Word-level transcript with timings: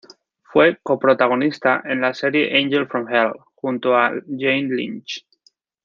Fue 0.41 0.79
coprotagonista 0.81 1.83
en 1.85 2.01
la 2.01 2.15
serie 2.15 2.57
Angel 2.57 2.87
From 2.87 3.07
Hell 3.07 3.33
junto 3.53 3.95
a 3.95 4.09
Jane 4.25 4.63
Lynch. 4.73 5.27